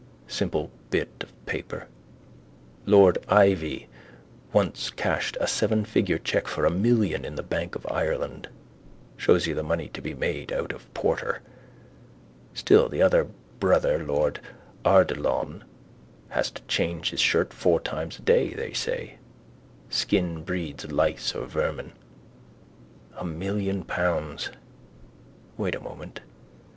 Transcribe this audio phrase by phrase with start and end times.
[0.27, 1.87] Simple bit of paper.
[2.87, 3.85] Lord Iveagh
[4.51, 8.49] once cashed a sevenfigure cheque for a million in the bank of Ireland.
[9.15, 11.43] Shows you the money to be made out of porter.
[12.55, 13.27] Still the other
[13.59, 14.39] brother lord
[14.83, 15.65] Ardilaun
[16.29, 19.19] has to change his shirt four times a day, they say.
[19.91, 21.91] Skin breeds lice or vermin.
[23.17, 24.49] A million pounds,
[25.57, 26.21] wait a moment.